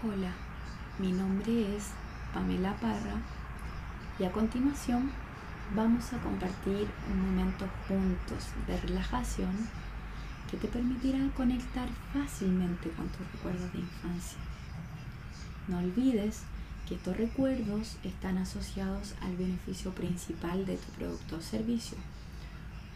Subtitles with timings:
[0.00, 0.30] Hola,
[1.00, 1.88] mi nombre es
[2.32, 3.20] Pamela Parra
[4.20, 5.10] y a continuación
[5.74, 9.50] vamos a compartir un momento juntos de relajación
[10.48, 14.38] que te permitirá conectar fácilmente con tus recuerdos de infancia.
[15.66, 16.42] No olvides
[16.86, 21.98] que estos recuerdos están asociados al beneficio principal de tu producto o servicio.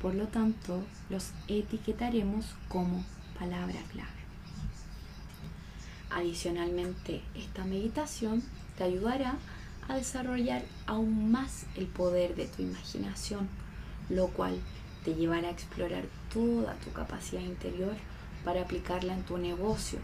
[0.00, 3.04] Por lo tanto, los etiquetaremos como
[3.36, 4.21] palabra clave.
[6.14, 8.42] Adicionalmente, esta meditación
[8.76, 9.36] te ayudará
[9.88, 13.48] a desarrollar aún más el poder de tu imaginación,
[14.10, 14.58] lo cual
[15.04, 17.94] te llevará a explorar toda tu capacidad interior
[18.44, 19.98] para aplicarla en tu negocio,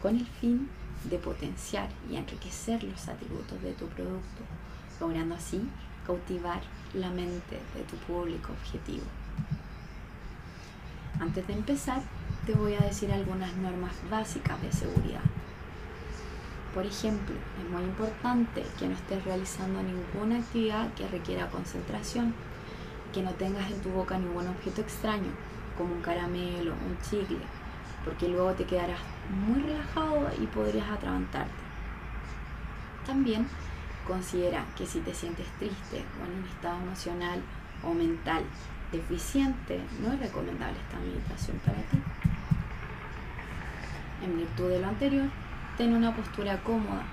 [0.00, 0.68] con el fin
[1.10, 4.42] de potenciar y enriquecer los atributos de tu producto,
[5.00, 5.60] logrando así
[6.06, 6.62] cautivar
[6.94, 9.04] la mente de tu público objetivo.
[11.20, 12.02] Antes de empezar,
[12.46, 15.20] te voy a decir algunas normas básicas de seguridad.
[16.74, 22.34] Por ejemplo, es muy importante que no estés realizando ninguna actividad que requiera concentración,
[23.12, 25.30] que no tengas en tu boca ningún objeto extraño,
[25.78, 27.38] como un caramelo, un chicle,
[28.04, 29.00] porque luego te quedarás
[29.46, 31.52] muy relajado y podrías atragantarte.
[33.06, 33.46] También
[34.06, 37.40] considera que si te sientes triste o en un estado emocional
[37.84, 38.42] o mental
[38.92, 41.98] deficiente, no es recomendable esta meditación para ti.
[44.22, 45.28] En virtud de lo anterior,
[45.76, 47.04] ten una postura cómoda,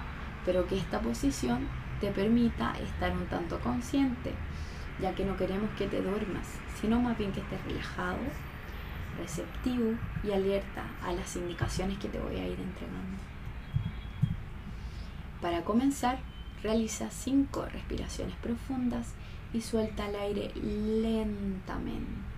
[0.45, 1.67] pero que esta posición
[1.99, 4.33] te permita estar un tanto consciente,
[5.01, 6.47] ya que no queremos que te duermas,
[6.79, 8.19] sino más bien que estés relajado,
[9.17, 13.17] receptivo y alerta a las indicaciones que te voy a ir entregando.
[15.41, 16.19] Para comenzar,
[16.61, 19.13] realiza cinco respiraciones profundas
[19.53, 22.29] y suelta el aire lentamente.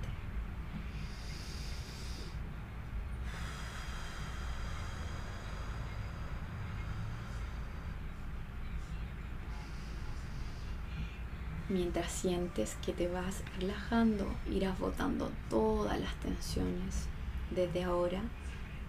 [11.70, 17.08] Mientras sientes que te vas relajando, irás botando todas las tensiones.
[17.50, 18.22] Desde ahora,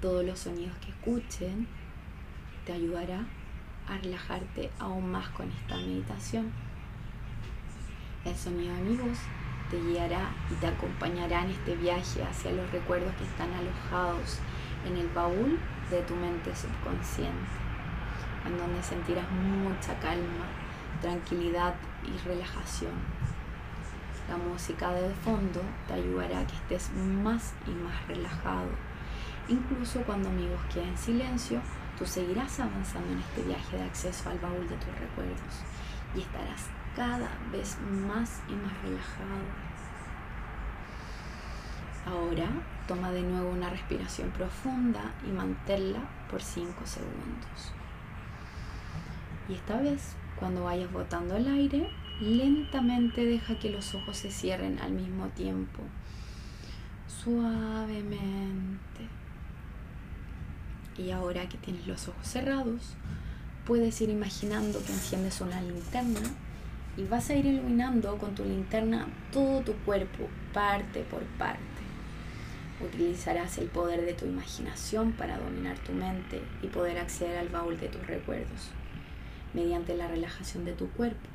[0.01, 1.69] todos los sonidos que escuchen
[2.67, 3.25] te ayudará
[3.89, 6.51] a relajarte aún más con esta meditación.
[8.25, 9.19] El sonido de mi voz
[9.69, 14.39] te guiará y te acompañará en este viaje hacia los recuerdos que están alojados
[14.87, 15.59] en el baúl
[15.91, 17.51] de tu mente subconsciente,
[18.47, 20.47] en donde sentirás mucha calma,
[21.01, 21.75] tranquilidad
[22.05, 22.93] y relajación.
[24.29, 28.69] La música de fondo te ayudará a que estés más y más relajado.
[29.49, 31.61] Incluso cuando mi voz quede en silencio,
[31.99, 35.65] tú seguirás avanzando en este viaje de acceso al baúl de tus recuerdos
[36.15, 39.73] y estarás cada vez más y más relajado.
[42.07, 42.49] Ahora
[42.89, 47.73] toma de nuevo una respiración profunda y manténla por 5 segundos.
[49.49, 51.89] Y esta vez cuando vayas botando el aire,
[52.21, 55.83] lentamente deja que los ojos se cierren al mismo tiempo,
[57.07, 58.81] suavemente.
[60.99, 62.95] Y ahora que tienes los ojos cerrados,
[63.65, 66.21] puedes ir imaginando que enciendes una linterna
[66.97, 71.61] y vas a ir iluminando con tu linterna todo tu cuerpo, parte por parte.
[72.81, 77.79] Utilizarás el poder de tu imaginación para dominar tu mente y poder acceder al baúl
[77.79, 78.71] de tus recuerdos
[79.55, 81.29] mediante la relajación de tu cuerpo,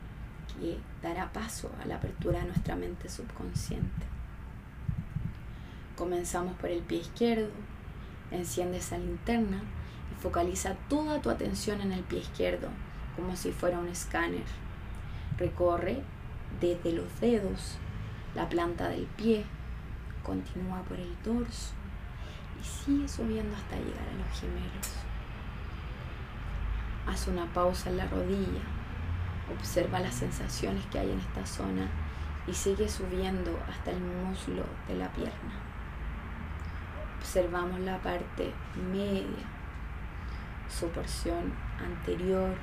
[0.60, 4.06] que dará paso a la apertura de nuestra mente subconsciente.
[5.96, 7.50] Comenzamos por el pie izquierdo,
[8.32, 9.62] enciende esa linterna
[10.12, 12.70] y focaliza toda tu atención en el pie izquierdo,
[13.16, 14.44] como si fuera un escáner.
[15.38, 16.02] Recorre
[16.60, 17.78] desde los dedos,
[18.34, 19.46] la planta del pie,
[20.24, 21.74] continúa por el dorso
[22.60, 24.94] y sigue subiendo hasta llegar a los gemelos.
[27.08, 28.62] Haz una pausa en la rodilla,
[29.58, 31.88] observa las sensaciones que hay en esta zona
[32.48, 35.54] y sigue subiendo hasta el muslo de la pierna.
[37.20, 38.54] Observamos la parte
[38.92, 39.46] media,
[40.70, 42.56] su porción anterior,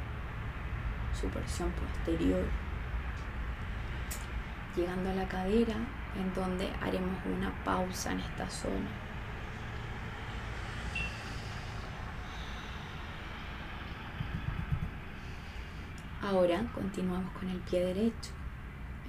[1.19, 2.45] su porción posterior,
[4.77, 5.77] llegando a la cadera
[6.17, 8.89] en donde haremos una pausa en esta zona.
[16.23, 18.31] Ahora continuamos con el pie derecho.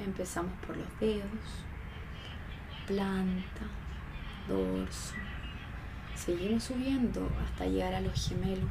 [0.03, 1.63] Empezamos por los dedos,
[2.85, 3.61] planta,
[4.49, 5.15] dorso.
[6.13, 8.69] Seguimos subiendo hasta llegar a los gemelos.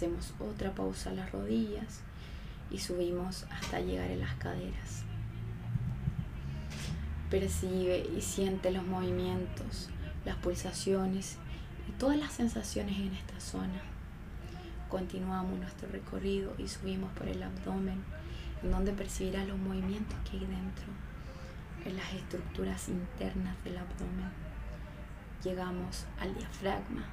[0.00, 2.00] Hacemos otra pausa a las rodillas
[2.70, 5.02] y subimos hasta llegar a las caderas.
[7.28, 9.90] Percibe y siente los movimientos
[10.24, 11.36] las pulsaciones
[11.86, 13.82] y todas las sensaciones en esta zona.
[14.88, 18.02] Continuamos nuestro recorrido y subimos por el abdomen,
[18.62, 20.86] en donde percibirás los movimientos que hay dentro,
[21.84, 24.30] en las estructuras internas del abdomen.
[25.44, 27.04] Llegamos al diafragma,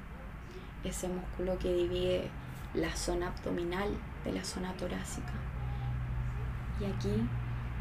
[0.85, 2.31] ese músculo que divide
[2.77, 3.89] la zona abdominal
[4.23, 5.33] de la zona torácica.
[6.79, 7.27] Y aquí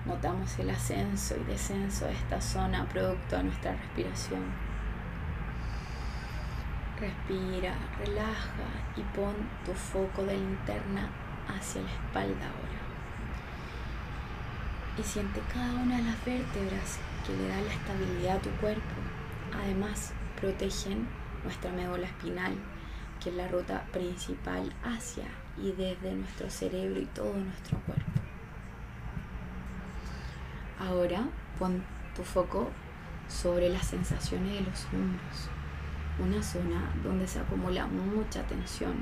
[0.06, 4.42] notamos el ascenso y descenso de esta zona producto de nuestra respiración.
[6.98, 9.34] Respira, relaja y pon
[9.66, 11.10] tu foco de linterna
[11.46, 12.80] hacia la espalda ahora.
[14.98, 18.94] Y siente cada una de las vértebras que le da la estabilidad a tu cuerpo.
[19.62, 21.06] Además, protegen
[21.44, 22.54] nuestra médula espinal,
[23.26, 25.24] que es la ruta principal hacia
[25.58, 28.04] y desde nuestro cerebro y todo nuestro cuerpo.
[30.78, 31.26] Ahora
[31.58, 31.82] pon
[32.14, 32.70] tu foco
[33.26, 35.50] sobre las sensaciones de los hombros,
[36.20, 38.94] una zona donde se acumula mucha tensión.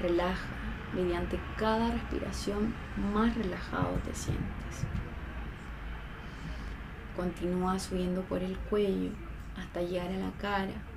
[0.00, 0.48] Relaja,
[0.92, 2.74] mediante cada respiración
[3.14, 4.84] más relajado te sientes.
[7.14, 9.10] Continúa subiendo por el cuello
[9.56, 10.89] hasta llegar a la cara.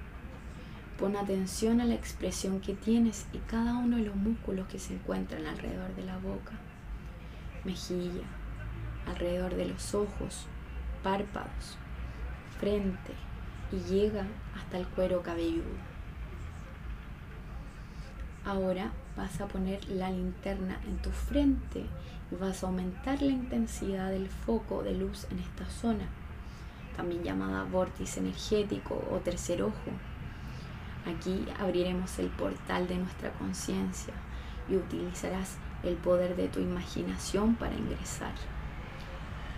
[0.98, 4.94] Pon atención a la expresión que tienes y cada uno de los músculos que se
[4.94, 6.54] encuentran alrededor de la boca,
[7.64, 8.28] mejilla,
[9.08, 10.46] alrededor de los ojos,
[11.02, 11.78] párpados,
[12.60, 13.14] frente
[13.72, 15.94] y llega hasta el cuero cabelludo.
[18.46, 21.86] Ahora vas a poner la linterna en tu frente
[22.32, 26.06] y vas a aumentar la intensidad del foco de luz en esta zona,
[26.96, 29.92] también llamada vórtice energético o tercer ojo.
[31.06, 34.14] Aquí abriremos el portal de nuestra conciencia
[34.70, 38.32] y utilizarás el poder de tu imaginación para ingresar.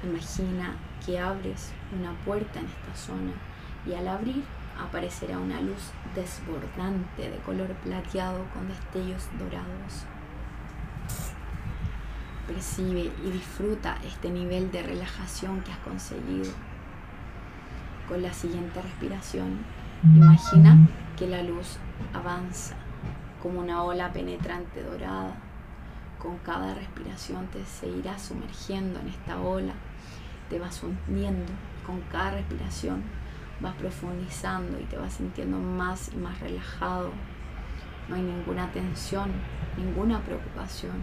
[0.04, 0.76] Imagina
[1.06, 3.34] que abres una puerta en esta zona
[3.86, 4.44] y al abrir
[4.80, 10.06] aparecerá una luz desbordante de color plateado con destellos dorados.
[12.48, 16.52] Percibe y disfruta este nivel de relajación que has conseguido.
[18.08, 19.58] Con la siguiente respiración,
[20.04, 20.78] imagina
[21.16, 21.78] que la luz
[22.14, 22.76] avanza
[23.42, 25.36] como una ola penetrante dorada.
[26.20, 29.74] Con cada respiración te seguirás sumergiendo en esta ola
[30.50, 31.52] te vas hundiendo
[31.86, 33.04] con cada respiración
[33.62, 37.12] vas profundizando y te vas sintiendo más y más relajado.
[38.10, 39.32] No hay ninguna tensión,
[39.78, 40.96] ninguna preocupación.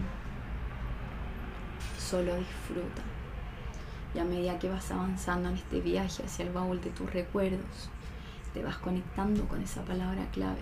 [1.97, 3.01] Solo disfruta.
[4.13, 7.89] Y a medida que vas avanzando en este viaje hacia el baúl de tus recuerdos,
[8.53, 10.61] te vas conectando con esa palabra clave.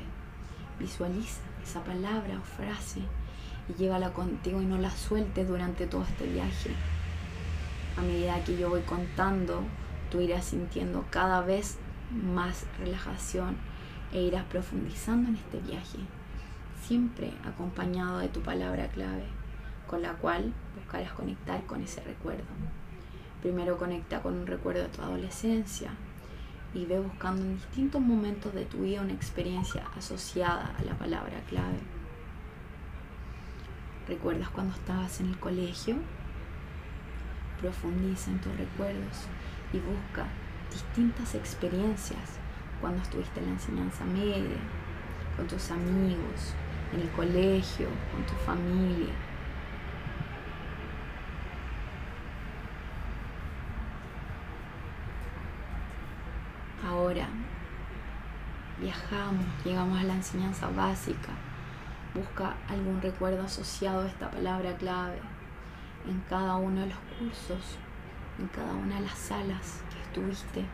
[0.80, 3.02] Visualiza esa palabra o frase
[3.70, 6.76] y llévala contigo y no la sueltes durante todo este viaje
[7.98, 9.64] a medida que yo voy contando,
[10.10, 11.78] tú irás sintiendo cada vez
[12.12, 13.58] más relajación
[14.14, 16.00] e irás profundizando en este viaje,
[16.82, 19.26] siempre acompañado de tu palabra clave,
[19.88, 22.46] con la cual buscarás conectar con ese recuerdo.
[23.42, 25.92] Primero conecta con un recuerdo de tu adolescencia
[26.74, 31.42] y ve buscando en distintos momentos de tu vida una experiencia asociada a la palabra
[31.50, 31.80] clave.
[34.08, 35.98] ¿Recuerdas cuando estabas en el colegio?
[37.62, 39.28] profundiza en tus recuerdos
[39.72, 40.26] y busca
[40.72, 42.40] distintas experiencias
[42.82, 44.60] cuando estuviste en la enseñanza media,
[45.38, 46.56] con tus amigos,
[46.94, 49.14] en el colegio, con tu familia.
[56.84, 57.28] Ahora
[59.66, 61.32] llegamos a la enseñanza básica.
[62.14, 65.20] Busca algún recuerdo asociado a esta palabra clave
[66.08, 67.78] en cada uno de los cursos,
[68.40, 70.66] en cada una de las salas que estuviste.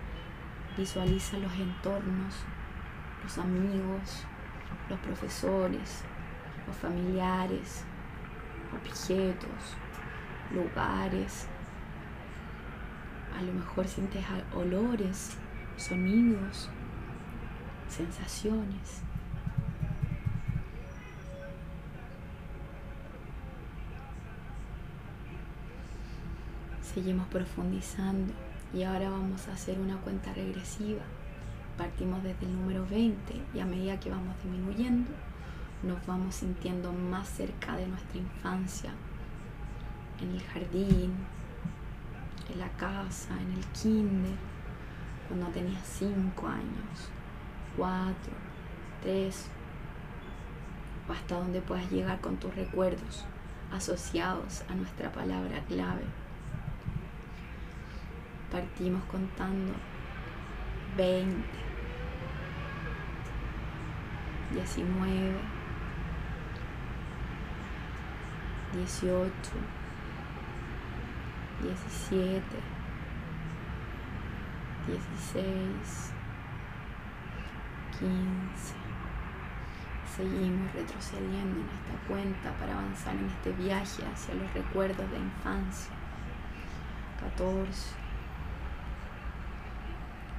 [0.78, 2.36] Visualiza los entornos,
[3.24, 4.24] los amigos,
[4.88, 6.04] los profesores,
[6.68, 7.86] los familiares,
[8.72, 9.76] objetos,
[10.54, 11.48] lugares.
[13.36, 15.38] A lo mejor sientes olores,
[15.76, 16.70] sonidos,
[17.90, 19.02] sensaciones.
[26.82, 28.34] Seguimos profundizando
[28.74, 31.04] y ahora vamos a hacer una cuenta regresiva.
[31.78, 35.12] Partimos desde el número 20 y a medida que vamos disminuyendo,
[35.84, 38.92] nos vamos sintiendo más cerca de nuestra infancia,
[40.20, 41.14] en el jardín,
[42.52, 44.36] en la casa, en el kinder,
[45.28, 47.12] cuando tenías 5 años,
[47.78, 48.16] 4,
[49.04, 49.50] 3,
[51.08, 53.24] o hasta donde puedas llegar con tus recuerdos
[53.72, 56.04] asociados a nuestra palabra clave.
[58.52, 59.74] Partimos contando
[60.98, 61.44] 20,
[64.54, 65.34] 19,
[68.74, 69.32] 18,
[71.62, 72.42] 17,
[74.88, 76.17] 16,
[78.00, 78.76] 15.
[80.16, 85.92] Seguimos retrocediendo en esta cuenta para avanzar en este viaje hacia los recuerdos de infancia.
[87.20, 87.96] 14,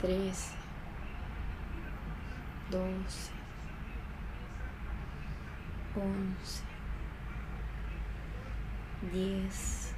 [0.00, 0.54] 13,
[2.70, 3.32] 12,
[5.96, 6.62] 11,
[9.12, 9.94] 10.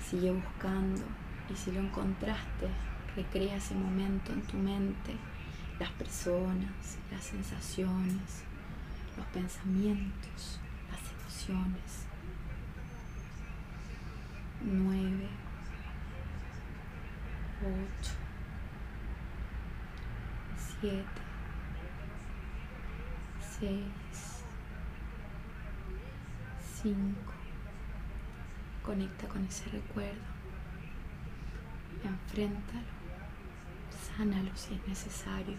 [0.00, 1.02] Sigue buscando
[1.50, 2.68] y si lo encontraste,
[3.14, 5.16] recrea ese momento en tu mente,
[5.78, 8.42] las personas, las sensaciones,
[9.16, 12.06] los pensamientos, las emociones.
[14.60, 15.28] 9,
[17.62, 18.12] 8,
[20.80, 21.04] 7,
[23.60, 23.82] 6,
[26.82, 26.98] 5.
[28.84, 30.38] Conecta con ese recuerdo.
[32.04, 32.97] Enfréntalo.
[34.18, 35.56] Sánalo si es necesario.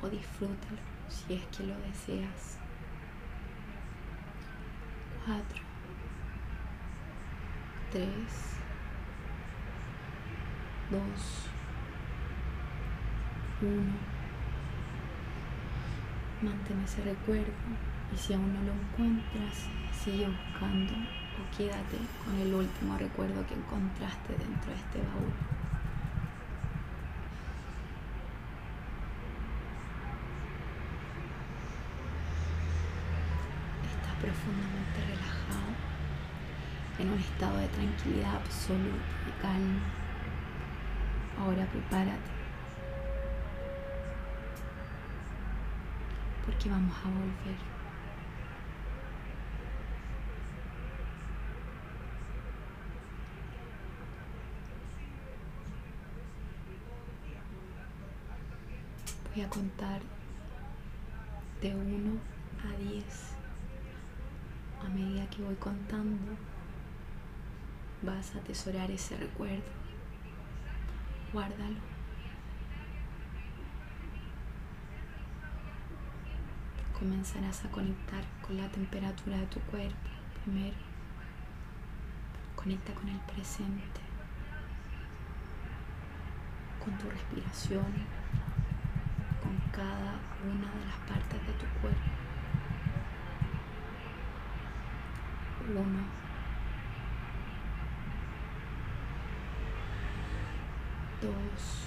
[0.00, 2.56] O disfrútalo si es que lo deseas.
[5.26, 5.44] 4,
[7.92, 8.08] 3,
[10.90, 11.00] 2,
[13.60, 14.16] 1.
[16.40, 17.52] Mantén ese recuerdo
[18.14, 23.54] y si aún no lo encuentras, sigue buscando o quédate con el último recuerdo que
[23.54, 25.32] encontraste dentro de este baúl.
[33.84, 35.72] Estás profundamente relajado,
[36.98, 38.96] en un estado de tranquilidad absoluta
[39.28, 39.82] y calma.
[41.38, 42.30] Ahora prepárate
[46.46, 47.58] porque vamos a volver.
[59.34, 60.00] Voy a contar
[61.60, 62.18] de 1
[62.64, 63.04] a 10.
[64.82, 66.55] A medida que voy contando,
[68.02, 69.62] vas a atesorar ese recuerdo.
[71.32, 71.96] Guárdalo.
[76.98, 79.96] comenzarás a conectar con la temperatura de tu cuerpo
[80.42, 80.76] primero.
[82.54, 84.00] Conecta con el presente,
[86.82, 87.84] con tu respiración,
[89.42, 92.00] con cada una de las partes de tu cuerpo.
[95.68, 96.02] Uno.
[101.20, 101.82] Dos.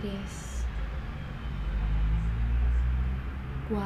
[0.00, 0.54] Tres.
[3.68, 3.80] 4,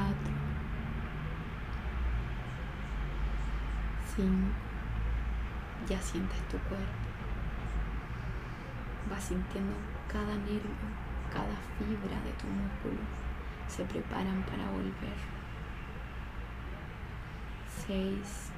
[4.17, 4.29] 5,
[5.89, 6.85] ya sientes tu cuerpo,
[9.11, 9.75] vas sintiendo
[10.13, 10.77] cada nervio,
[11.33, 13.01] cada fibra de tu músculo,
[13.69, 15.39] se preparan para volver.
[17.87, 18.51] 6,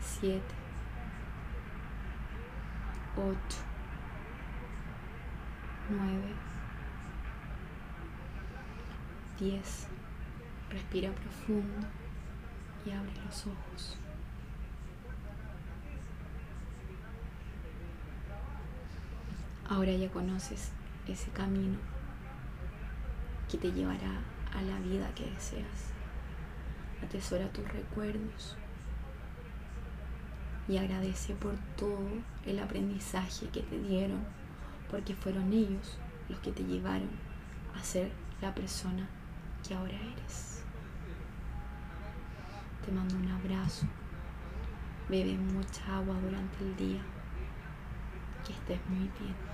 [0.00, 0.40] 7,
[3.16, 3.36] 8,
[5.90, 6.22] 9,
[9.40, 9.88] 10.
[10.70, 11.86] Respira profundo
[12.86, 13.98] y abre los ojos.
[19.68, 20.72] Ahora ya conoces
[21.08, 21.78] ese camino
[23.50, 24.20] que te llevará
[24.54, 25.92] a la vida que deseas.
[27.02, 28.56] Atesora tus recuerdos
[30.68, 32.08] y agradece por todo
[32.46, 34.24] el aprendizaje que te dieron,
[34.90, 37.10] porque fueron ellos los que te llevaron
[37.74, 39.08] a ser la persona
[39.66, 40.62] que ahora eres.
[42.84, 43.86] Te mando un abrazo.
[45.08, 47.02] Bebe mucha agua durante el día.
[48.46, 49.53] Que estés muy bien.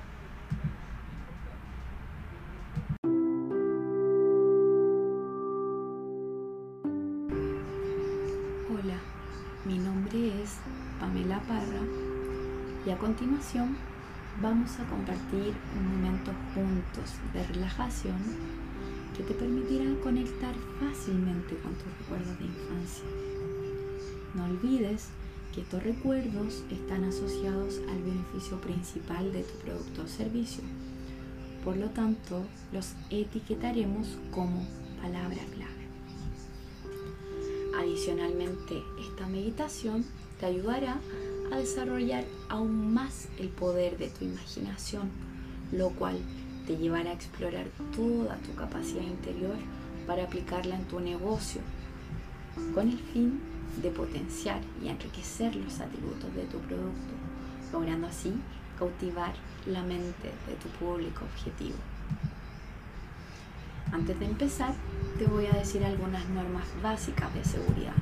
[13.10, 13.76] Continuación
[14.40, 18.18] vamos a compartir un momento juntos de relajación
[19.16, 23.04] que te permitirá conectar fácilmente con tus recuerdos de infancia.
[24.34, 25.08] No olvides
[25.52, 30.62] que estos recuerdos están asociados al beneficio principal de tu producto o servicio.
[31.64, 34.64] Por lo tanto, los etiquetaremos como
[35.02, 35.84] palabra clave.
[37.76, 40.04] Adicionalmente, esta meditación
[40.38, 45.10] te ayudará a desarrollar aún más el poder de tu imaginación,
[45.72, 46.18] lo cual
[46.66, 49.56] te llevará a explorar toda tu capacidad interior
[50.06, 51.60] para aplicarla en tu negocio,
[52.74, 53.40] con el fin
[53.82, 57.14] de potenciar y enriquecer los atributos de tu producto,
[57.72, 58.32] logrando así
[58.78, 59.32] cautivar
[59.66, 61.76] la mente de tu público objetivo.
[63.92, 64.74] Antes de empezar,
[65.18, 67.94] te voy a decir algunas normas básicas de seguridad.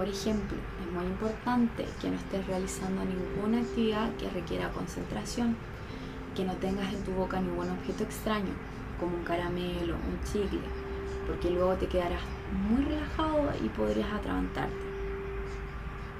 [0.00, 5.56] Por ejemplo, es muy importante que no estés realizando ninguna actividad que requiera concentración,
[6.34, 8.54] que no tengas en tu boca ningún objeto extraño,
[8.98, 10.62] como un caramelo, un chicle,
[11.26, 12.22] porque luego te quedarás
[12.66, 14.74] muy relajado y podrías atragantarte.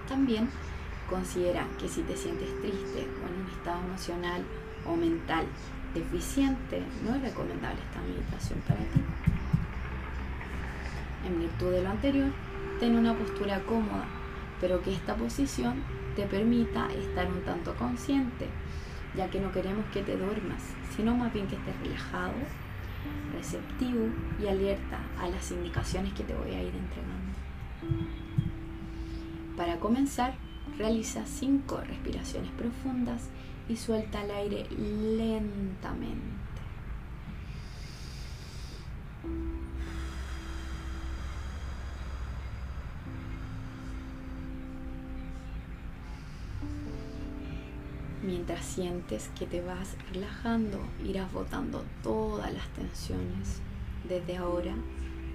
[0.07, 0.51] También
[1.09, 4.43] considera que si te sientes triste o en un estado emocional
[4.87, 5.47] o mental
[5.95, 9.01] deficiente, no es recomendable esta meditación para ti.
[11.27, 12.31] En virtud de lo anterior,
[12.81, 14.07] ten una postura cómoda,
[14.59, 15.83] pero que esta posición
[16.17, 18.47] te permita estar un tanto consciente,
[19.15, 20.63] ya que no queremos que te duermas,
[20.97, 22.33] sino más bien que estés relajado,
[23.35, 24.09] receptivo
[24.43, 27.21] y alerta a las indicaciones que te voy a ir entregando.
[29.59, 30.35] Para comenzar,
[30.79, 33.29] realiza cinco respiraciones profundas
[33.69, 36.31] y suelta el aire lentamente.
[48.31, 53.61] Mientras sientes que te vas relajando, irás botando todas las tensiones.
[54.09, 54.73] Desde ahora,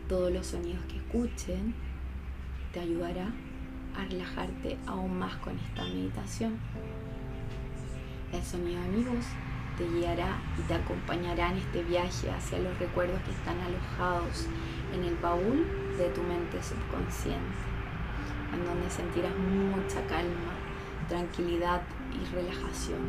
[0.08, 1.76] todos los sonidos que escuchen
[2.72, 3.34] te ayudará
[3.98, 6.58] a relajarte aún más con esta meditación.
[8.32, 8.80] El sonido
[9.12, 9.26] voz
[9.78, 14.48] te guiará y te acompañará en este viaje hacia los recuerdos que están alojados
[14.94, 17.58] en el baúl de tu mente subconsciente,
[18.54, 20.54] en donde sentirás mucha calma,
[21.10, 21.82] tranquilidad
[22.22, 23.00] y relajación.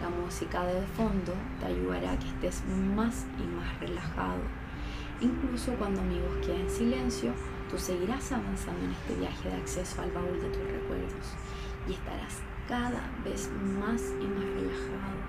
[0.00, 2.62] La música de fondo te ayudará a que estés
[2.94, 4.40] más y más relajado.
[5.20, 7.32] Incluso cuando mi voz quede en silencio,
[7.70, 11.34] tú seguirás avanzando en este viaje de acceso al baúl de tus recuerdos
[11.86, 15.20] y estarás cada vez más y más relajado.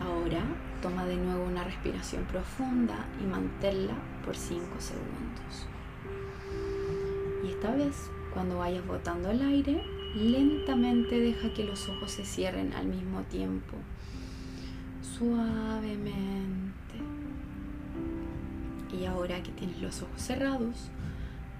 [0.00, 0.42] Ahora
[0.80, 5.66] toma de nuevo una respiración profunda y manténla por 5 segundos.
[7.44, 12.72] Y esta vez, cuando vayas botando el aire, lentamente deja que los ojos se cierren
[12.74, 13.76] al mismo tiempo,
[15.18, 16.72] suavemente.
[18.92, 20.90] Y ahora que tienes los ojos cerrados,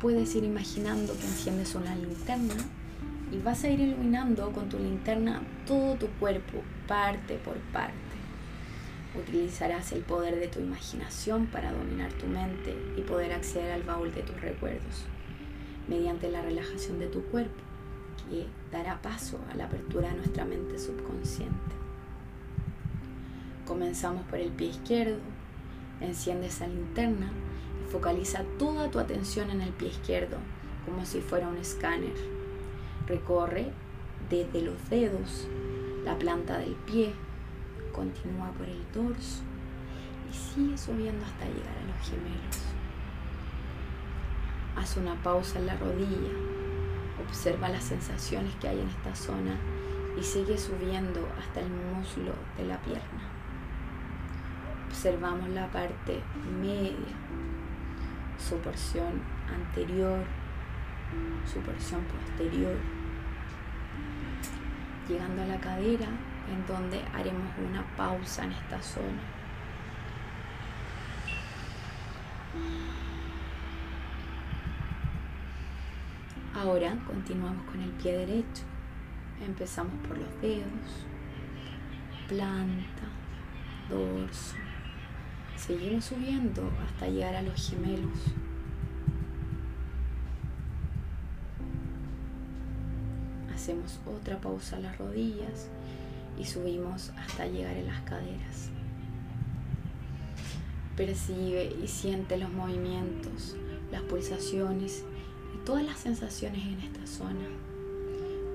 [0.00, 2.54] puedes ir imaginando que enciendes una linterna
[3.32, 7.94] y vas a ir iluminando con tu linterna todo tu cuerpo, parte por parte.
[9.18, 14.12] Utilizarás el poder de tu imaginación para dominar tu mente y poder acceder al baúl
[14.14, 15.04] de tus recuerdos,
[15.88, 17.62] mediante la relajación de tu cuerpo,
[18.32, 21.52] que dará paso a la apertura de nuestra mente subconsciente.
[23.66, 25.18] Comenzamos por el pie izquierdo,
[26.00, 27.30] enciende esa linterna
[27.84, 30.38] y focaliza toda tu atención en el pie izquierdo,
[30.86, 32.14] como si fuera un escáner
[33.06, 33.66] Recorre
[34.30, 35.48] desde los dedos,
[36.04, 37.12] la planta del pie,
[37.92, 39.42] continúa por el torso
[40.30, 42.58] y sigue subiendo hasta llegar a los gemelos.
[44.76, 46.51] Haz una pausa en la rodilla,
[47.32, 49.56] observa las sensaciones que hay en esta zona
[50.20, 53.22] y sigue subiendo hasta el muslo de la pierna.
[54.88, 56.20] Observamos la parte
[56.60, 57.16] media,
[58.38, 60.22] su porción anterior,
[61.50, 62.76] su porción posterior,
[65.08, 66.08] llegando a la cadera,
[66.52, 69.22] en donde haremos una pausa en esta zona.
[76.62, 78.62] Ahora continuamos con el pie derecho.
[79.44, 81.06] Empezamos por los dedos,
[82.28, 83.02] planta,
[83.90, 84.54] dorso.
[85.56, 88.16] Seguimos subiendo hasta llegar a los gemelos.
[93.52, 95.68] Hacemos otra pausa a las rodillas
[96.38, 98.70] y subimos hasta llegar a las caderas.
[100.96, 103.56] Percibe y siente los movimientos,
[103.90, 105.04] las pulsaciones
[105.64, 107.46] todas las sensaciones en esta zona.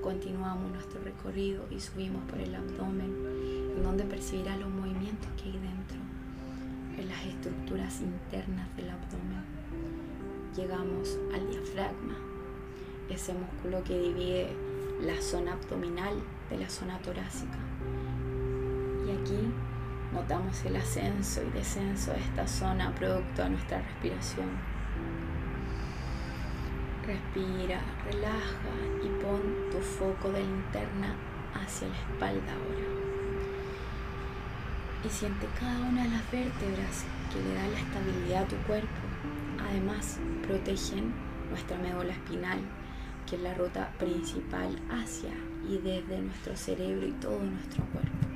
[0.02, 3.14] Continuamos nuestro recorrido y subimos por el abdomen,
[3.76, 5.96] en donde percibirás los movimientos que hay dentro,
[6.98, 9.42] en las estructuras internas del abdomen.
[10.54, 12.16] Llegamos al diafragma,
[13.08, 14.48] ese músculo que divide
[15.00, 16.14] la zona abdominal
[16.50, 17.58] de la zona torácica.
[19.06, 19.50] Y aquí
[20.12, 24.77] notamos el ascenso y descenso de esta zona producto de nuestra respiración.
[27.08, 29.40] Respira, relaja y pon
[29.70, 31.16] tu foco de linterna
[31.54, 32.86] hacia la espalda ahora.
[35.02, 39.00] Y siente cada una de las vértebras que le dan la estabilidad a tu cuerpo.
[39.58, 41.14] Además, protegen
[41.48, 42.58] nuestra médula espinal,
[43.26, 45.32] que es la ruta principal hacia
[45.66, 48.26] y desde nuestro cerebro y todo nuestro cuerpo.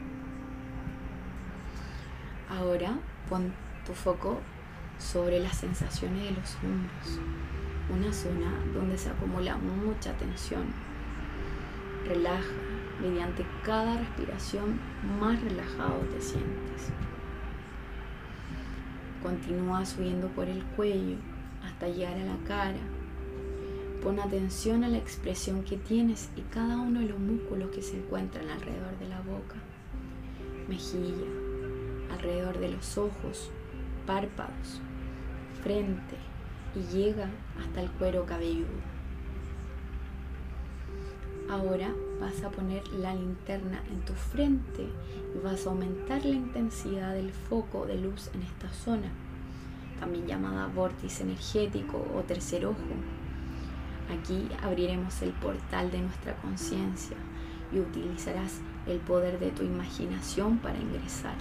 [2.48, 3.52] Ahora pon
[3.84, 4.40] tu foco
[4.98, 7.20] sobre las sensaciones de los hombros,
[7.92, 10.64] una zona donde se acumula mucha tensión.
[12.06, 12.52] Relaja,
[13.00, 14.80] mediante cada respiración
[15.20, 16.90] más relajado te sientes.
[19.22, 21.16] Continúa subiendo por el cuello
[21.64, 22.80] hasta llegar a la cara.
[24.02, 27.96] Pon atención a la expresión que tienes y cada uno de los músculos que se
[27.96, 29.56] encuentran alrededor de la boca,
[30.68, 31.30] mejilla,
[32.10, 33.52] alrededor de los ojos,
[34.04, 34.80] párpados,
[35.62, 36.31] frente
[36.74, 37.28] y llega
[37.60, 38.92] hasta el cuero cabelludo.
[41.50, 44.86] Ahora vas a poner la linterna en tu frente
[45.34, 49.10] y vas a aumentar la intensidad del foco de luz en esta zona,
[50.00, 52.76] también llamada vórtice energético o tercer ojo.
[54.18, 57.16] Aquí abriremos el portal de nuestra conciencia
[57.72, 61.36] y utilizarás el poder de tu imaginación para ingresar.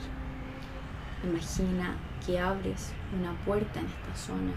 [1.23, 4.53] Imagina que abres una puerta en esta zona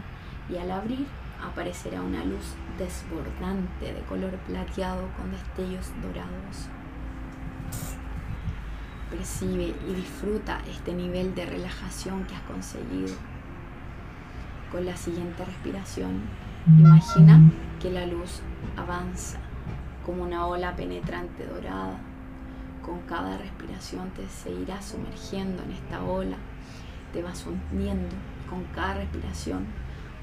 [0.48, 1.06] y al abrir
[1.42, 6.68] aparecerá una luz desbordante de color plateado con destellos dorados.
[9.10, 13.14] Percibe y disfruta este nivel de relajación que has conseguido.
[14.72, 16.22] Con la siguiente respiración,
[16.66, 17.40] imagina
[17.80, 18.40] que la luz
[18.76, 19.38] avanza
[20.04, 21.98] como una ola penetrante dorada.
[22.82, 26.36] Con cada respiración te seguirás sumergiendo en esta ola,
[27.12, 28.14] te vas hundiendo
[28.50, 29.64] con cada respiración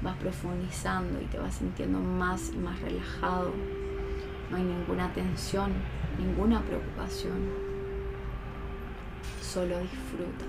[0.02, 3.52] vas profundizando y te vas sintiendo más y más relajado.
[4.50, 5.72] No hay ninguna tensión,
[6.18, 7.50] ninguna preocupación.
[9.40, 10.44] Solo disfruta.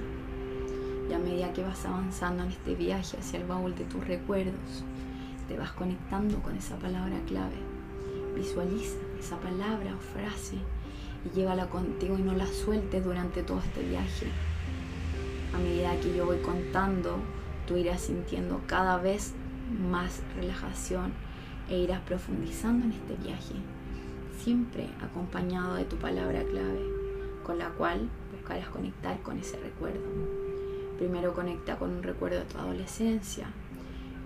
[1.10, 4.84] Y a medida que vas avanzando en este viaje hacia el baúl de tus recuerdos,
[5.48, 7.58] te vas conectando con esa palabra clave.
[8.36, 10.58] Visualiza esa palabra o frase
[11.26, 14.28] y llévala contigo y no la sueltes durante todo este viaje.
[15.54, 17.18] A medida que yo voy contando,
[17.68, 19.34] tú irás sintiendo cada vez
[19.74, 21.14] más relajación
[21.70, 23.56] e irás profundizando en este viaje,
[24.38, 26.82] siempre acompañado de tu palabra clave,
[27.44, 30.02] con la cual buscarás conectar con ese recuerdo.
[30.98, 33.48] Primero conecta con un recuerdo de tu adolescencia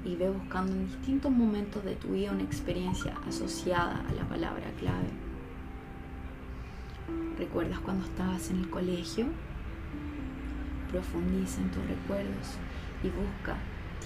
[0.03, 4.71] y ve buscando en distintos momentos de tu vida una experiencia asociada a la palabra
[4.79, 5.09] clave.
[7.37, 9.25] ¿Recuerdas cuando estabas en el colegio?
[10.91, 12.57] Profundiza en tus recuerdos
[13.03, 13.57] y busca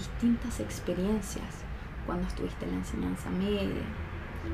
[0.02, 1.62] distintas experiencias
[2.06, 3.84] cuando estuviste en la enseñanza media,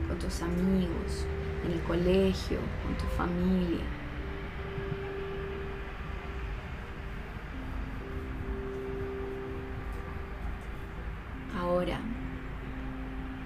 [0.07, 1.27] con tus amigos,
[1.65, 3.85] en el colegio, con tu familia.
[11.59, 11.99] Ahora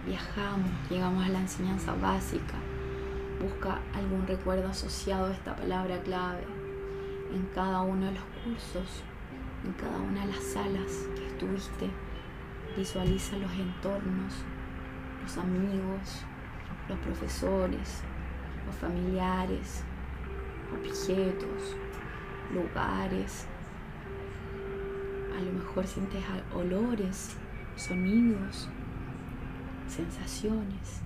[0.04, 2.54] viajamos, llegamos a la enseñanza básica.
[3.40, 6.42] Busca algún recuerdo asociado a esta palabra clave
[7.32, 9.04] en cada uno de los cursos
[9.64, 11.90] en cada una de las salas que estuviste.
[12.76, 14.34] Visualiza los entornos,
[15.22, 16.24] los amigos,
[16.88, 18.02] los profesores,
[18.66, 19.84] los familiares,
[20.72, 21.76] objetos,
[22.52, 23.46] lugares.
[25.36, 27.36] A lo mejor sientes olores,
[27.76, 28.68] sonidos,
[29.86, 31.02] sensaciones.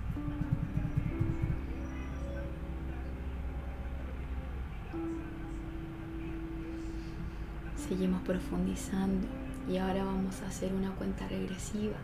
[7.97, 9.25] Seguimos profundizando
[9.67, 11.95] y ahora vamos a hacer una cuenta regresiva.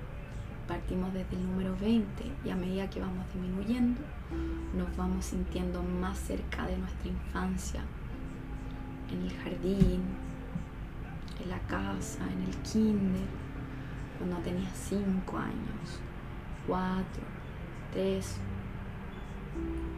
[0.68, 4.02] Partimos desde el número 20 y a medida que vamos disminuyendo
[4.76, 7.82] nos vamos sintiendo más cerca de nuestra infancia,
[9.12, 10.02] en el jardín,
[11.44, 13.28] en la casa, en el kinder,
[14.18, 16.02] cuando tenías 5 años,
[16.66, 17.06] 4,
[17.94, 18.38] 3,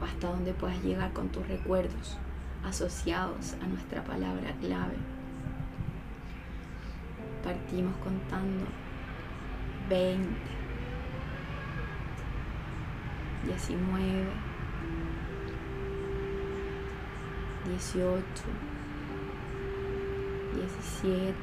[0.01, 2.17] o hasta donde puedas llegar con tus recuerdos
[2.65, 5.14] asociados a nuestra palabra clave
[7.45, 8.65] partimos contando
[9.87, 10.27] 20,
[13.45, 14.25] 19,
[17.65, 18.25] 18,
[20.55, 21.35] 17,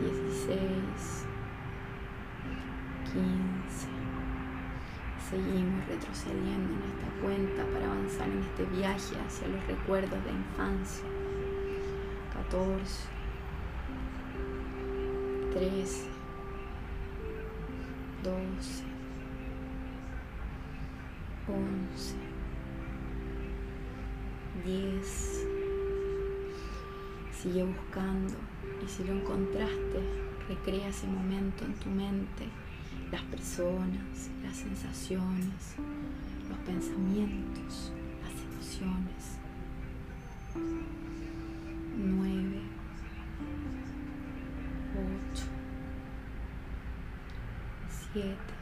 [0.00, 1.26] 16,
[3.12, 3.88] 15.
[5.28, 11.04] Seguimos retrocediendo en esta cuenta para avanzar en este viaje hacia los recuerdos de infancia.
[12.32, 13.15] 14,
[15.56, 16.04] 13,
[18.22, 18.84] 12, doce,
[21.48, 22.14] once,
[24.62, 25.46] diez.
[27.32, 28.34] Sigue buscando
[28.84, 30.02] y si lo encontraste,
[30.46, 32.50] recrea ese momento en tu mente,
[33.10, 35.76] las personas, las sensaciones,
[36.50, 39.38] los pensamientos, las emociones.
[48.16, 48.54] Siete,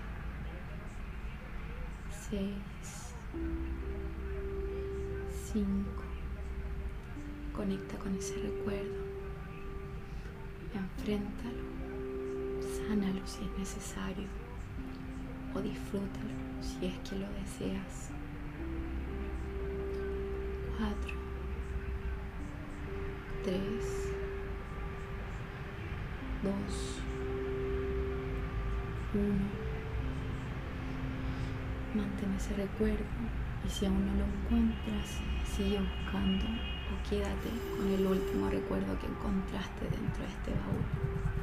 [2.11, 3.15] seis,
[5.53, 6.03] cinco.
[7.55, 9.05] Conecta con ese recuerdo.
[10.75, 11.63] Enfréntalo.
[12.63, 14.27] Sánalo si es necesario.
[15.55, 18.11] O disfrútalo si es que lo deseas.
[20.77, 21.15] Cuatro.
[23.45, 24.11] Tres.
[26.43, 27.04] Dos.
[31.95, 33.05] Mantén ese recuerdo
[33.65, 36.47] y si aún no lo encuentras, sigue buscando
[36.91, 41.34] o quédate con el último recuerdo que encontraste dentro de este baúl.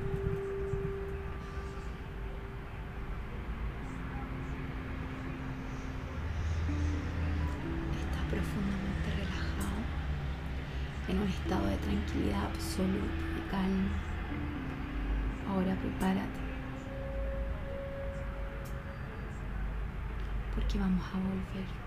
[21.01, 21.81] A volver.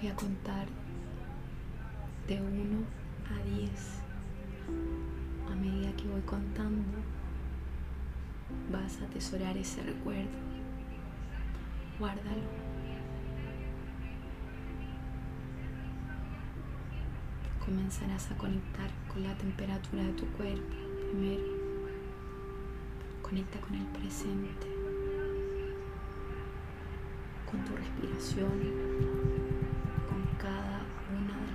[0.00, 0.66] Voy a contar
[2.28, 2.84] de 1
[3.34, 4.00] a 10.
[5.50, 6.84] A medida que voy contando,
[8.70, 10.38] vas a atesorar ese recuerdo.
[11.98, 12.67] Guárdalo.
[17.88, 20.76] Comenzarás a conectar con la temperatura de tu cuerpo
[21.08, 21.42] primero.
[23.22, 24.66] Conecta con el presente,
[27.50, 28.50] con tu respiración
[30.38, 30.82] cada
[31.16, 31.47] una de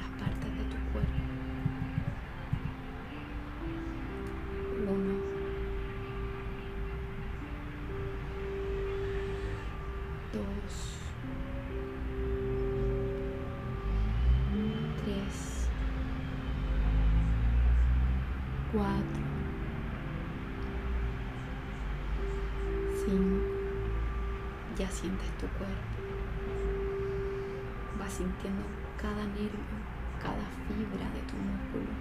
[30.21, 31.91] cada fibra de tu músculo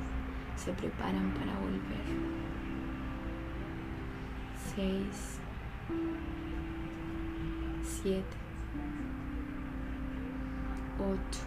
[0.56, 2.06] se preparan para volver.
[4.74, 5.38] Seis,
[7.82, 8.36] siete,
[10.98, 11.40] ocho,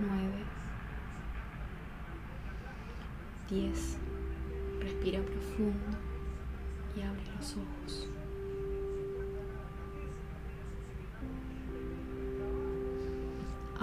[0.00, 0.44] nueve,
[3.48, 3.98] diez.
[4.80, 6.09] Respira profundo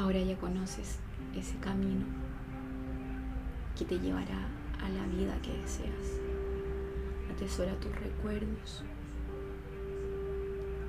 [0.07, 0.99] Ahora ya conoces
[1.35, 2.05] ese camino
[3.77, 4.47] que te llevará
[4.81, 6.21] a la vida que deseas.
[7.29, 8.85] Atesora tus recuerdos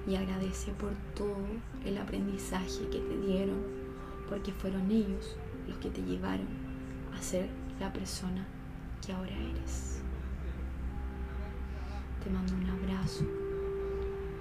[0.07, 1.49] y agradece por todo
[1.85, 3.61] el aprendizaje que te dieron,
[4.29, 6.47] porque fueron ellos los que te llevaron
[7.13, 7.49] a ser
[7.81, 8.47] la persona
[9.05, 10.01] que ahora eres.
[12.23, 13.25] Te mando un abrazo.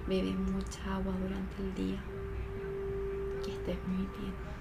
[0.06, 2.00] Bebe mucha agua durante el día.
[3.44, 4.57] Que estés muy bien.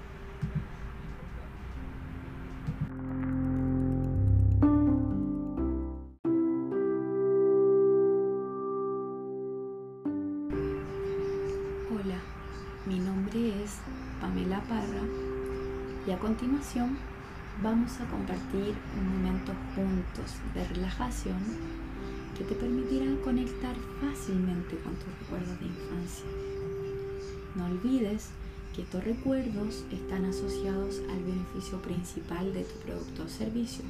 [17.87, 19.23] Vamos a compartir un
[19.73, 21.37] juntos de relajación
[22.37, 26.25] que te permitirá conectar fácilmente con tus recuerdos de infancia.
[27.55, 28.31] No olvides
[28.75, 33.85] que estos recuerdos están asociados al beneficio principal de tu producto o servicio.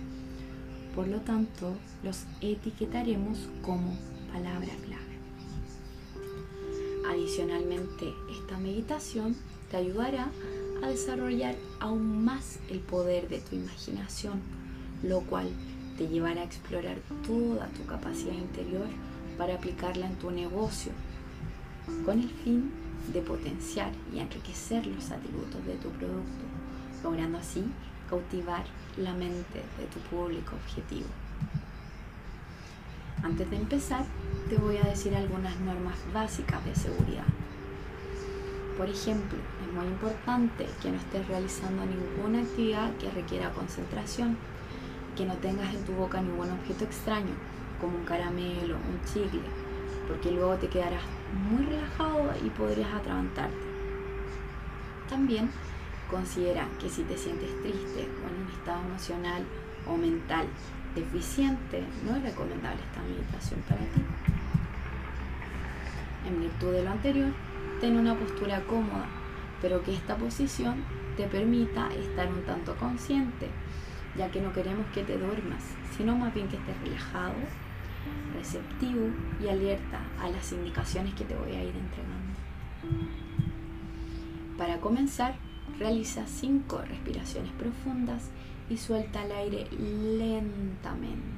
[0.93, 3.97] Por lo tanto, los etiquetaremos como
[4.31, 5.17] palabra clave.
[7.09, 9.35] Adicionalmente, esta meditación
[9.71, 14.41] te ayudará a desarrollar aún más el poder de tu imaginación,
[15.03, 15.49] lo cual
[15.97, 18.87] te llevará a explorar toda tu capacidad interior
[19.37, 20.91] para aplicarla en tu negocio,
[22.05, 22.71] con el fin
[23.13, 26.43] de potenciar y enriquecer los atributos de tu producto,
[27.03, 27.63] logrando así
[28.09, 28.65] cautivar
[28.97, 31.07] la mente de tu público objetivo.
[33.23, 34.05] Antes de empezar,
[34.49, 37.25] te voy a decir algunas normas básicas de seguridad.
[38.77, 44.37] Por ejemplo, es muy importante que no estés realizando ninguna actividad que requiera concentración,
[45.15, 47.33] que no tengas en tu boca ningún objeto extraño,
[47.81, 49.41] como un caramelo, un chicle,
[50.07, 51.01] porque luego te quedarás
[51.49, 53.57] muy relajado y podrías atragantarte.
[55.09, 55.49] También
[56.11, 59.43] considera que si te sientes triste o en un estado emocional
[59.87, 60.45] o mental
[60.93, 64.01] deficiente, no es recomendable esta meditación para ti.
[66.27, 67.31] En virtud de lo anterior,
[67.79, 69.07] ten una postura cómoda,
[69.61, 70.83] pero que esta posición
[71.15, 73.49] te permita estar un tanto consciente,
[74.17, 75.63] ya que no queremos que te duermas,
[75.95, 77.35] sino más bien que estés relajado,
[78.33, 79.09] receptivo
[79.43, 82.37] y alerta a las indicaciones que te voy a ir entregando.
[84.57, 85.35] Para comenzar,
[85.77, 88.31] realiza cinco respiraciones profundas
[88.69, 91.36] y suelta el aire lentamente.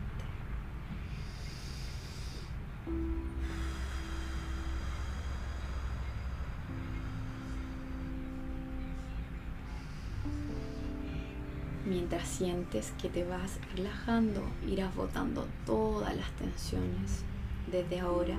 [11.89, 17.23] Mientras sientes que te vas relajando, irás botando todas las tensiones.
[17.71, 18.37] Desde ahora,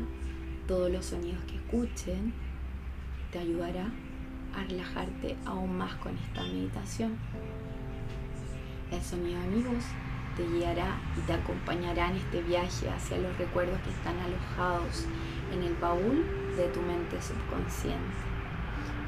[0.68, 2.32] todos los sonidos que escuchen
[3.32, 3.90] te ayudará
[4.54, 7.16] a relajarte aún más con esta meditación.
[8.92, 9.84] El sonido voz
[10.36, 15.06] te guiará y te acompañará en este viaje hacia los recuerdos que están alojados
[15.52, 16.24] en el baúl
[16.56, 17.98] de tu mente subconsciente,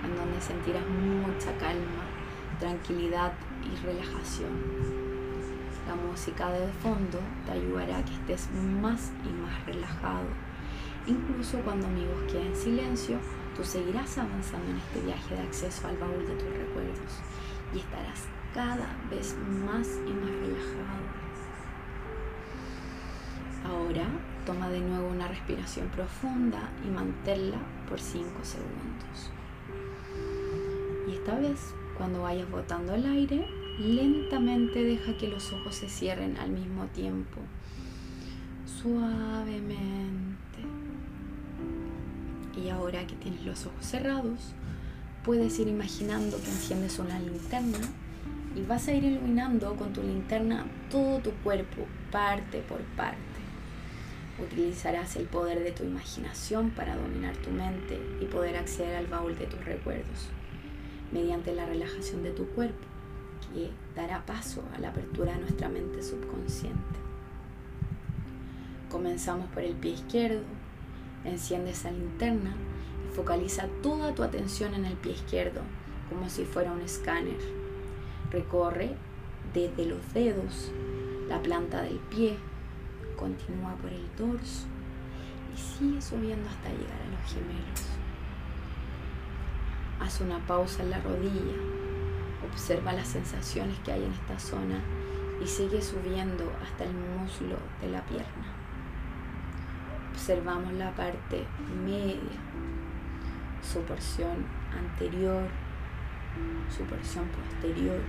[0.05, 2.03] en donde sentirás mucha calma,
[2.59, 3.33] tranquilidad
[3.64, 4.51] y relajación.
[5.87, 8.48] La música de fondo te ayudará a que estés
[8.81, 10.27] más y más relajado.
[11.07, 13.18] Incluso cuando mi voz quede en silencio,
[13.57, 17.20] tú seguirás avanzando en este viaje de acceso al baúl de tus recuerdos
[17.75, 21.22] y estarás cada vez más y más relajado.
[23.64, 24.07] Ahora
[24.46, 29.31] toma de nuevo una respiración profunda y manténla por 5 segundos.
[31.09, 33.47] Y esta vez, cuando vayas botando el aire,
[33.79, 37.38] lentamente deja que los ojos se cierren al mismo tiempo,
[38.67, 40.59] suavemente.
[42.61, 44.53] Y ahora que tienes los ojos cerrados,
[45.25, 47.79] puedes ir imaginando que enciendes una linterna
[48.57, 53.17] y vas a ir iluminando con tu linterna todo tu cuerpo, parte por parte.
[54.43, 59.38] Utilizarás el poder de tu imaginación para dominar tu mente y poder acceder al baúl
[59.38, 60.31] de tus recuerdos,
[61.12, 62.87] mediante la relajación de tu cuerpo,
[63.53, 66.79] que dará paso a la apertura de nuestra mente subconsciente.
[68.90, 70.42] Comenzamos por el pie izquierdo,
[71.25, 72.55] enciende esa linterna
[73.09, 75.61] y focaliza toda tu atención en el pie izquierdo,
[76.09, 77.62] como si fuera un escáner
[78.33, 78.94] Recorre
[79.53, 80.72] desde los dedos,
[81.29, 82.38] la planta del pie,
[83.14, 84.64] continúa por el dorso
[85.55, 87.92] y sigue subiendo hasta llegar a los gemelos.
[90.03, 91.55] Haz una pausa en la rodilla,
[92.51, 94.81] observa las sensaciones que hay en esta zona
[95.41, 98.53] y sigue subiendo hasta el muslo de la pierna.
[100.11, 101.47] Observamos la parte
[101.87, 102.17] media,
[103.62, 104.45] su porción
[104.77, 105.47] anterior,
[106.69, 108.01] su porción posterior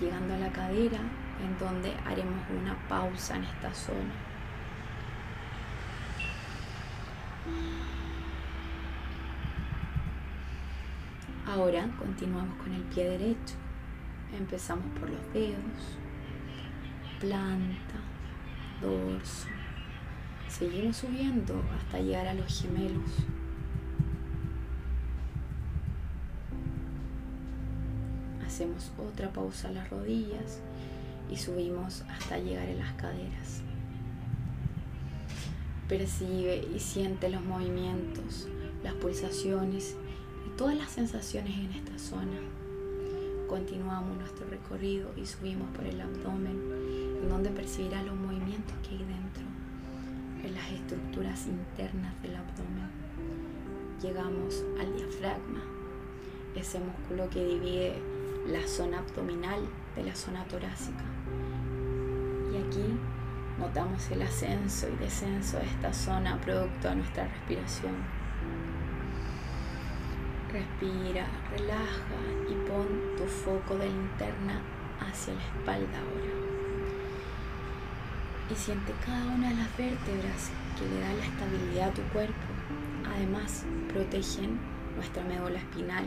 [0.00, 0.98] llegando a la cadera,
[1.44, 4.14] en donde haremos una pausa en esta zona.
[11.50, 13.56] Ahora continuamos con el pie derecho.
[14.38, 15.98] Empezamos por los dedos,
[17.18, 17.96] planta,
[18.80, 19.48] dorso.
[20.46, 23.26] Seguimos subiendo hasta llegar a los gemelos.
[28.46, 30.60] hacemos otra pausa a las rodillas
[31.30, 33.62] y subimos hasta llegar a las caderas.
[35.88, 38.48] Percibe y siente los movimientos,
[38.84, 39.96] las pulsaciones
[40.60, 42.38] todas las sensaciones en esta zona.
[43.48, 46.60] Continuamos nuestro recorrido y subimos por el abdomen,
[47.22, 49.42] en donde percibirás los movimientos que hay dentro,
[50.44, 52.90] en las estructuras internas del abdomen.
[54.02, 55.62] Llegamos al diafragma,
[56.54, 57.94] ese músculo que divide
[58.46, 59.60] la zona abdominal
[59.96, 61.04] de la zona torácica.
[62.52, 62.98] Y aquí
[63.58, 68.19] notamos el ascenso y descenso de esta zona producto de nuestra respiración.
[70.60, 72.86] Respira, relaja y pon
[73.16, 74.60] tu foco de linterna
[75.00, 76.34] hacia la espalda ahora.
[78.50, 82.46] Y siente cada una de las vértebras que le da la estabilidad a tu cuerpo.
[83.10, 84.60] Además, protegen
[84.96, 86.04] nuestra médula espinal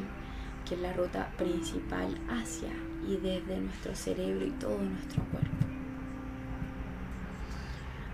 [0.65, 2.69] que es la ruta principal hacia
[3.07, 5.65] y desde nuestro cerebro y todo nuestro cuerpo.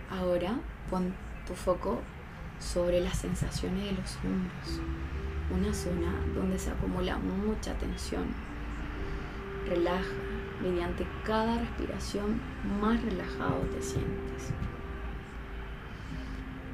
[0.09, 0.57] Ahora
[0.89, 1.13] pon
[1.45, 2.01] tu foco
[2.59, 4.81] sobre las sensaciones de los hombros.
[5.51, 8.25] Una zona donde se acumula mucha tensión.
[9.67, 10.13] Relaja,
[10.61, 12.39] mediante cada respiración
[12.81, 14.51] más relajado te sientes.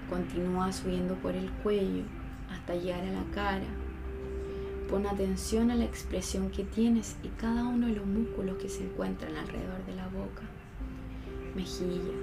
[0.10, 2.04] Continúa subiendo por el cuello
[2.52, 3.66] hasta llegar a la cara.
[4.90, 8.84] Pon atención a la expresión que tienes y cada uno de los músculos que se
[8.84, 10.44] encuentran alrededor de la boca,
[11.56, 12.14] mejilla,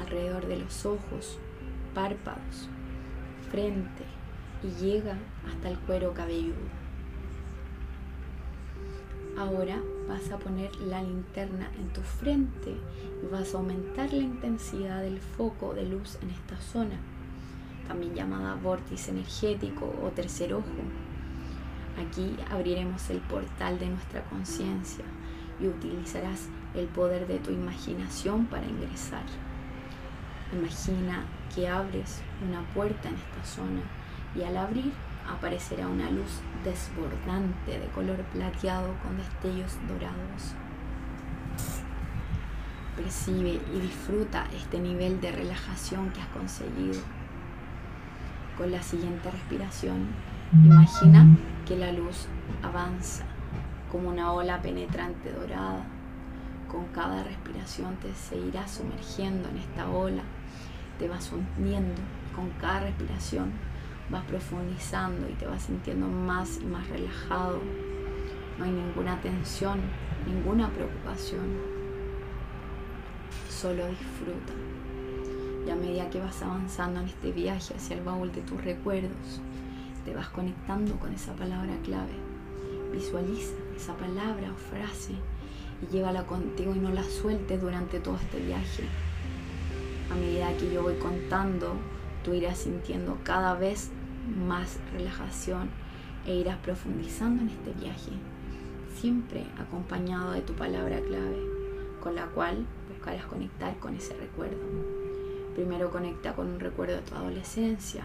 [0.00, 1.38] alrededor de los ojos,
[1.94, 2.68] párpados,
[3.50, 4.15] frente
[4.62, 6.54] y llega hasta el cuero cabelludo.
[9.36, 9.78] Ahora
[10.08, 12.74] vas a poner la linterna en tu frente
[13.22, 16.96] y vas a aumentar la intensidad del foco de luz en esta zona,
[17.86, 20.64] también llamada vórtice energético o tercer ojo.
[21.98, 25.04] Aquí abriremos el portal de nuestra conciencia
[25.60, 29.24] y utilizarás el poder de tu imaginación para ingresar.
[30.52, 33.82] Imagina que abres una puerta en esta zona
[34.38, 34.92] y al abrir
[35.28, 40.54] aparecerá una luz desbordante de color plateado con destellos dorados.
[42.96, 47.00] Percibe y disfruta este nivel de relajación que has conseguido.
[48.56, 50.06] Con la siguiente respiración,
[50.64, 51.26] imagina
[51.66, 52.26] que la luz
[52.62, 53.24] avanza
[53.92, 55.84] como una ola penetrante dorada.
[56.70, 60.22] Con cada respiración te seguirás sumergiendo en esta ola,
[60.98, 62.00] te vas hundiendo
[62.34, 63.52] con cada respiración
[64.10, 67.60] vas profundizando y te vas sintiendo más y más relajado.
[68.58, 69.80] No hay ninguna tensión,
[70.26, 71.76] ninguna preocupación.
[73.48, 74.52] Solo disfruta.
[75.66, 79.40] Y a medida que vas avanzando en este viaje hacia el baúl de tus recuerdos,
[80.04, 82.12] te vas conectando con esa palabra clave.
[82.92, 85.14] Visualiza esa palabra o frase
[85.82, 88.84] y llévala contigo y no la sueltes durante todo este viaje.
[90.10, 91.74] A medida que yo voy contando,
[92.22, 93.90] tú irás sintiendo cada vez
[94.26, 95.68] más relajación
[96.26, 98.12] e irás profundizando en este viaje,
[98.96, 101.38] siempre acompañado de tu palabra clave,
[102.00, 104.64] con la cual buscarás conectar con ese recuerdo.
[105.54, 108.04] Primero conecta con un recuerdo de tu adolescencia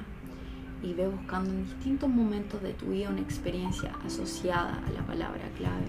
[0.83, 5.49] y ve buscando en distintos momentos de tu vida una experiencia asociada a la palabra
[5.57, 5.87] clave.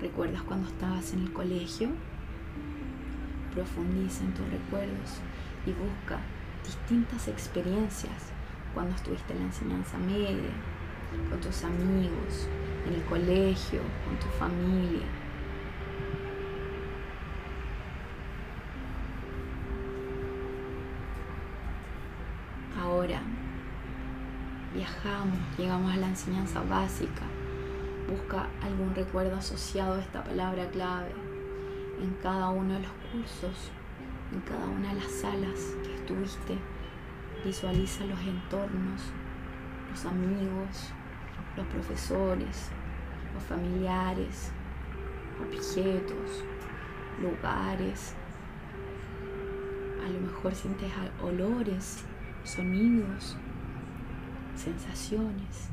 [0.00, 1.88] ¿Recuerdas cuando estabas en el colegio?
[3.54, 5.20] Profundiza en tus recuerdos
[5.66, 6.20] y busca
[6.66, 8.32] distintas experiencias
[8.74, 10.52] cuando estuviste en la enseñanza media,
[11.30, 12.48] con tus amigos,
[12.86, 15.06] en el colegio, con tu familia.
[22.78, 23.22] Ahora
[24.74, 27.22] viajamos, llegamos a la enseñanza básica.
[28.10, 31.12] Busca algún recuerdo asociado a esta palabra clave
[32.00, 33.70] en cada uno de los cursos
[34.32, 36.58] en cada una de las salas que estuviste.
[37.44, 39.02] Visualiza los entornos,
[39.90, 40.92] los amigos,
[41.56, 42.70] los profesores,
[43.34, 44.50] los familiares,
[45.40, 46.44] objetos,
[47.20, 48.14] lugares.
[50.04, 50.90] A lo mejor sientes
[51.22, 52.04] olores,
[52.44, 53.36] sonidos,
[54.54, 55.70] sensaciones.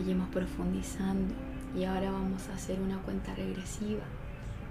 [0.00, 1.34] Seguimos profundizando
[1.76, 4.00] y ahora vamos a hacer una cuenta regresiva.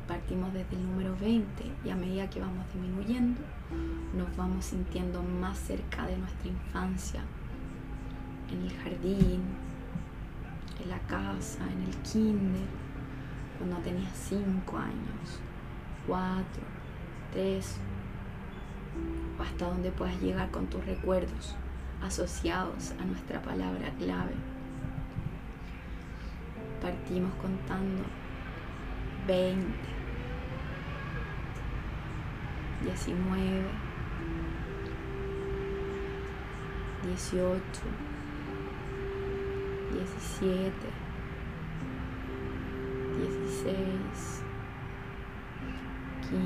[0.08, 1.46] Partimos desde el número 20
[1.86, 3.40] y a medida que vamos disminuyendo
[4.18, 7.22] nos vamos sintiendo más cerca de nuestra infancia,
[8.52, 9.44] en el jardín,
[10.82, 12.68] en la casa, en el kinder,
[13.60, 15.40] cuando tenías 5 años,
[16.08, 16.44] 4,
[17.34, 17.78] 3,
[19.38, 21.56] o hasta donde puedas llegar con tus recuerdos
[22.02, 24.34] asociados a nuestra palabra clave
[26.90, 28.02] partimos contando
[29.28, 29.64] 20,
[32.84, 33.64] 19,
[37.04, 37.62] 18,
[39.94, 40.74] 17,
[43.20, 44.42] 16,
[46.24, 46.40] 15.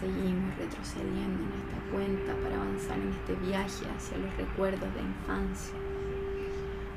[0.00, 5.74] Seguimos retrocediendo en esta cuenta para avanzar en este viaje hacia los recuerdos de infancia.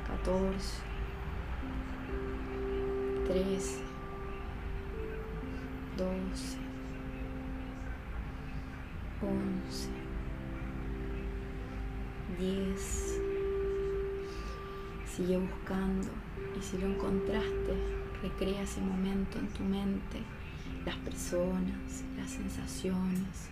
[0.08, 0.95] 14,
[3.26, 3.80] 13,
[5.96, 6.58] 12,
[9.20, 9.88] 11,
[12.38, 13.20] 10.
[15.06, 16.06] Sigue buscando
[16.56, 17.74] y si lo encontraste,
[18.22, 20.22] recrea ese momento en tu mente,
[20.84, 23.48] las personas, las sensaciones,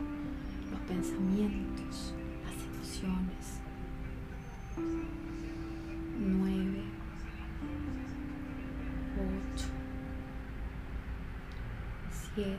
[0.71, 2.15] los pensamientos,
[2.45, 3.61] las emociones.
[6.21, 6.54] 9,
[12.35, 12.59] siete,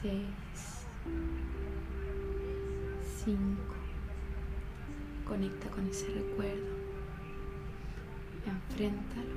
[0.00, 0.86] seis,
[3.24, 3.74] cinco.
[5.24, 6.72] Conecta con ese recuerdo.
[8.44, 9.36] Enfréntalo.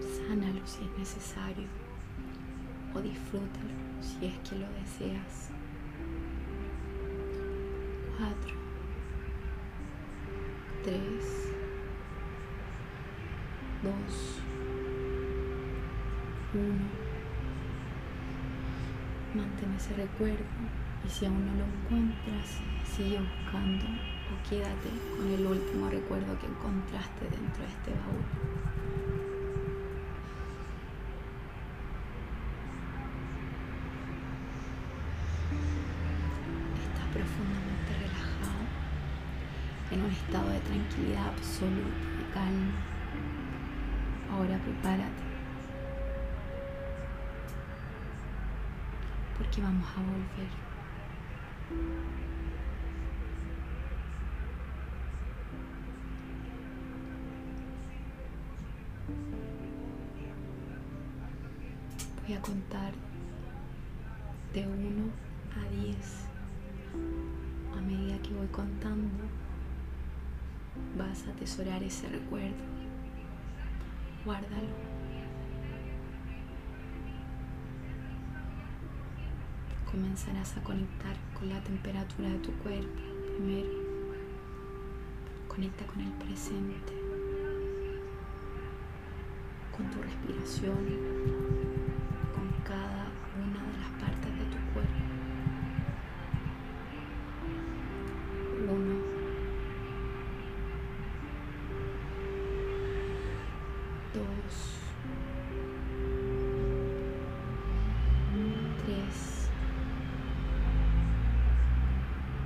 [0.00, 1.68] Sánalo si es necesario.
[2.92, 3.70] O disfrútalo
[4.00, 5.50] si es que lo deseas.
[8.18, 8.54] Cuatro.
[10.82, 11.52] Tres.
[13.84, 14.39] Dos.
[16.52, 16.82] Uno.
[19.36, 20.42] Mantén ese recuerdo
[21.06, 26.46] y si aún no lo encuentras, sigue buscando o quédate con el último recuerdo que
[26.46, 28.26] encontraste dentro de este baúl.
[36.82, 38.66] Estás profundamente relajado,
[39.92, 42.74] en un estado de tranquilidad absoluta y calma.
[44.32, 45.29] Ahora prepárate
[49.40, 50.50] porque vamos a volver.
[62.22, 62.92] Voy a contar
[64.52, 65.10] de 1
[65.56, 66.26] a 10.
[67.78, 69.08] A medida que voy contando,
[70.98, 72.62] vas a atesorar ese recuerdo.
[74.26, 74.89] Guárdalo.
[79.90, 83.00] Comenzarás a conectar con la temperatura de tu cuerpo
[83.36, 83.68] primero.
[85.48, 86.92] Conecta con el presente,
[89.76, 90.76] con tu respiración,
[92.34, 93.99] con cada una de las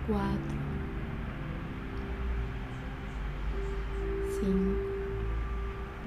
[0.06, 0.58] Cuatro.
[4.38, 4.78] Cinco.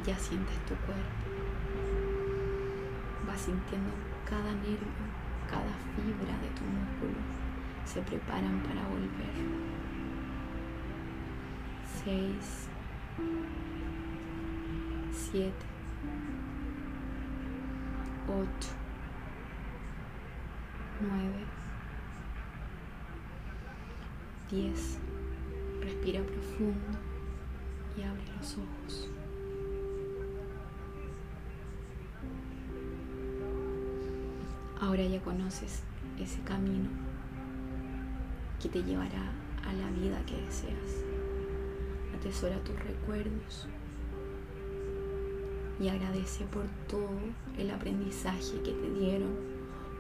[0.06, 1.02] Ya sientes tu cuerpo.
[3.26, 3.90] Vas sintiendo
[4.30, 4.88] cada nervio,
[5.50, 7.20] cada fibra de tu músculo.
[7.86, 9.34] Se preparan para volver.
[12.04, 12.68] Seis.
[15.12, 15.66] Siete.
[18.28, 18.74] Ocho.
[21.02, 21.57] Nueve.
[24.50, 24.98] 10.
[25.82, 26.98] Respira profundo
[27.98, 29.10] y abre los ojos.
[34.80, 35.84] Ahora ya conoces
[36.18, 36.88] ese camino
[38.62, 39.32] que te llevará
[39.68, 41.04] a la vida que deseas.
[42.16, 43.68] Atesora tus recuerdos
[45.80, 47.20] y agradece por todo
[47.58, 49.36] el aprendizaje que te dieron,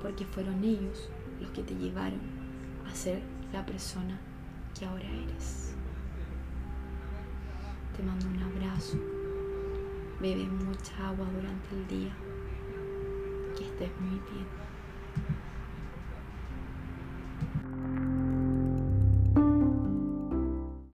[0.02, 1.10] porque fueron ellos
[1.42, 2.22] los que te llevaron
[2.90, 3.22] a ser
[3.52, 4.18] la persona
[4.78, 5.74] que ahora eres.
[7.96, 8.98] Te mando un abrazo.
[10.20, 12.14] Bebe mucha agua durante el día.
[13.58, 14.48] Que estés muy bien.